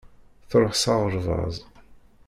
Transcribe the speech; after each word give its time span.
Truḥ 0.49 0.73
s 0.77 0.85
aɣerbaz. 0.93 1.55